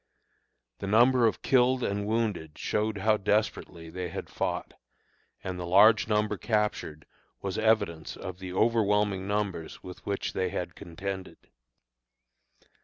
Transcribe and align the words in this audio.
The 0.79 0.87
number 0.87 1.27
of 1.27 1.43
killed 1.43 1.83
and 1.83 2.07
wounded 2.07 2.57
showed 2.57 2.97
how 2.97 3.17
desperately 3.17 3.87
they 3.91 4.09
had 4.09 4.31
fought, 4.31 4.73
and 5.43 5.59
the 5.59 5.65
large 5.67 6.07
number 6.07 6.39
captured 6.39 7.05
was 7.43 7.59
evidence 7.59 8.17
of 8.17 8.39
the 8.39 8.51
overwhelming 8.51 9.27
numbers 9.27 9.83
with 9.83 10.03
which 10.03 10.33
they 10.33 10.49
had 10.49 10.73
contended. 10.73 11.37